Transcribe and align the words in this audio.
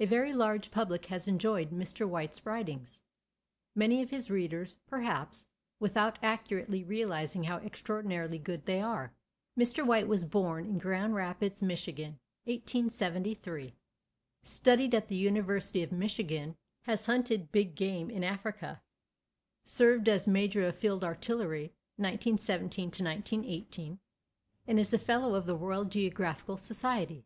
A 0.00 0.04
very 0.04 0.32
large 0.32 0.72
public 0.72 1.06
has 1.06 1.28
enjoyed 1.28 1.70
Mr. 1.70 2.04
White's 2.04 2.44
writings—many 2.44 4.02
of 4.02 4.10
his 4.10 4.28
readers, 4.28 4.76
perhaps, 4.88 5.46
without 5.78 6.18
accurately 6.24 6.82
realizing 6.82 7.44
how 7.44 7.58
extraordinarily 7.58 8.36
good 8.36 8.66
they 8.66 8.80
are. 8.80 9.14
Mr. 9.56 9.86
White 9.86 10.08
was 10.08 10.24
born 10.24 10.66
in 10.66 10.78
Grand 10.78 11.14
Rapids, 11.14 11.62
Michigan, 11.62 12.18
1873; 12.46 13.76
studied 14.42 14.92
at 14.92 15.06
the 15.06 15.14
University 15.14 15.84
of 15.84 15.92
Michigan; 15.92 16.56
has 16.82 17.06
hunted 17.06 17.52
big 17.52 17.76
game 17.76 18.10
in 18.10 18.24
Africa; 18.24 18.82
served 19.62 20.08
as 20.08 20.26
major 20.26 20.66
of 20.66 20.74
field 20.74 21.04
artillery, 21.04 21.72
1917 21.96 23.06
18; 23.46 23.98
and 24.66 24.80
is 24.80 24.92
a 24.92 24.98
Fellow 24.98 25.36
of 25.36 25.46
the 25.46 25.54
Royal 25.54 25.84
Geographical 25.84 26.56
Society. 26.56 27.24